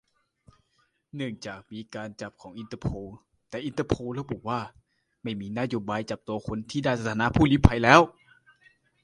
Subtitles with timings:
[1.15, 3.07] เนื่องจากมีหมายจับของอินเตอร์โพล
[3.49, 4.59] แต่อินเตอร์โพลระบุว่า
[5.23, 7.99] ไม่มีนโยบายจับตัวคนที่ได้สถานะผู้ลี้ภัยแล้ว